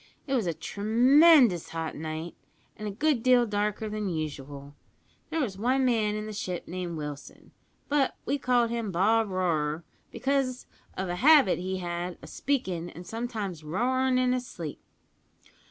[0.25, 2.33] It was a tremendous hot night,
[2.75, 4.73] an' a good deal darker than usual.
[5.29, 7.51] There was one man in the ship named Wilson;
[7.87, 10.65] but we called him Bob Roarer, because
[10.97, 14.81] of a habit he had of speakin' an' sometimes roarin' in his sleep.